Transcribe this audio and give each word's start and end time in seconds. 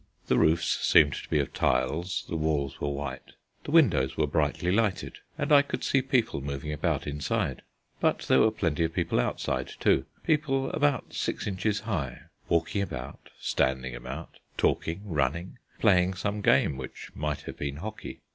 The 0.25 0.39
roofs 0.39 0.79
seemed 0.81 1.13
to 1.13 1.29
be 1.29 1.37
of 1.37 1.53
tiles, 1.53 2.25
the 2.27 2.35
walls 2.35 2.81
were 2.81 2.89
white, 2.89 3.33
the 3.65 3.69
windows 3.69 4.17
were 4.17 4.25
brightly 4.25 4.71
lighted, 4.71 5.19
and 5.37 5.51
I 5.51 5.61
could 5.61 5.83
see 5.83 6.01
people 6.01 6.41
moving 6.41 6.73
about 6.73 7.05
inside. 7.05 7.61
But 7.99 8.21
there 8.21 8.39
were 8.39 8.49
plenty 8.49 8.83
of 8.83 8.95
people 8.95 9.19
outside, 9.19 9.67
too 9.79 10.05
people 10.23 10.71
about 10.71 11.13
six 11.13 11.45
inches 11.45 11.81
high 11.81 12.21
walking 12.49 12.81
about, 12.81 13.29
standing 13.39 13.95
about, 13.95 14.39
talking, 14.57 15.01
running, 15.05 15.59
playing 15.77 16.15
some 16.15 16.41
game 16.41 16.77
which 16.77 17.11
might 17.13 17.41
have 17.41 17.57
been 17.57 17.75
hockey. 17.75 18.21